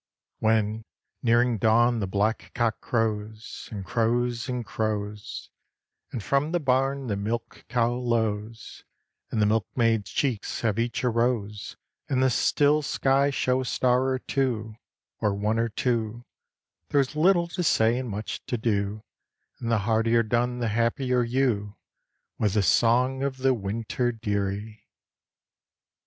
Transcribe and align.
III. 0.01 0.37
When, 0.39 0.85
nearing 1.21 1.57
dawn, 1.59 1.99
the 1.99 2.07
black 2.07 2.49
cock 2.55 2.81
crows, 2.81 3.69
And 3.71 3.85
crows, 3.85 4.49
and 4.49 4.65
crows; 4.65 5.51
And 6.11 6.23
from 6.23 6.51
the 6.53 6.59
barn 6.59 7.05
the 7.05 7.15
milch 7.15 7.63
cow 7.69 7.93
lows; 7.93 8.83
And 9.29 9.39
the 9.39 9.45
milkmaid's 9.45 10.09
cheeks 10.09 10.61
have 10.61 10.79
each 10.79 11.03
a 11.03 11.09
rose, 11.11 11.77
And 12.09 12.23
the 12.23 12.31
still 12.31 12.81
skies 12.81 13.35
show 13.35 13.61
a 13.61 13.65
star 13.65 14.05
or 14.05 14.17
two, 14.17 14.75
Or 15.19 15.35
one 15.35 15.59
or 15.59 15.69
two; 15.69 16.25
There 16.89 16.99
is 16.99 17.15
little 17.15 17.47
to 17.49 17.61
say, 17.61 17.95
and 17.99 18.09
much 18.09 18.43
to 18.47 18.57
do, 18.57 19.03
And 19.59 19.69
the 19.71 19.77
heartier 19.85 20.23
done 20.23 20.57
the 20.57 20.69
happier 20.69 21.21
you, 21.21 21.75
With 22.39 22.55
a 22.55 22.63
song 22.63 23.21
of 23.21 23.37
the 23.37 23.53
winter, 23.53 24.11
dearie. 24.11 24.87